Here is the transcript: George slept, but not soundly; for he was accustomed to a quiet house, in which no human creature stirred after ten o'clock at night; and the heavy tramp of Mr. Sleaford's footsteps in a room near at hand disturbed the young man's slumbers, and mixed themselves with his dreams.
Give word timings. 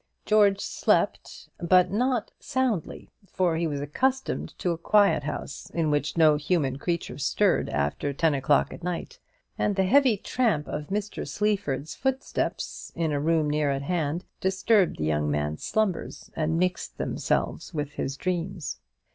George 0.25 0.59
slept, 0.61 1.49
but 1.59 1.91
not 1.91 2.31
soundly; 2.39 3.11
for 3.27 3.55
he 3.55 3.67
was 3.67 3.79
accustomed 3.81 4.57
to 4.57 4.71
a 4.71 4.77
quiet 4.79 5.21
house, 5.25 5.69
in 5.75 5.91
which 5.91 6.17
no 6.17 6.37
human 6.37 6.79
creature 6.79 7.19
stirred 7.19 7.69
after 7.69 8.11
ten 8.11 8.33
o'clock 8.33 8.73
at 8.73 8.81
night; 8.83 9.19
and 9.59 9.75
the 9.75 9.83
heavy 9.83 10.17
tramp 10.17 10.67
of 10.67 10.87
Mr. 10.87 11.27
Sleaford's 11.27 11.93
footsteps 11.93 12.91
in 12.95 13.11
a 13.11 13.19
room 13.19 13.47
near 13.47 13.69
at 13.69 13.83
hand 13.83 14.25
disturbed 14.39 14.97
the 14.97 15.05
young 15.05 15.29
man's 15.29 15.61
slumbers, 15.61 16.31
and 16.35 16.57
mixed 16.57 16.97
themselves 16.97 17.71
with 17.71 17.91
his 17.91 18.17
dreams. 18.17 18.79